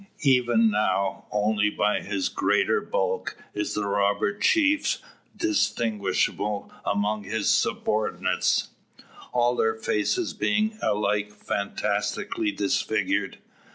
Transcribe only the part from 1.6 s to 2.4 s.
by his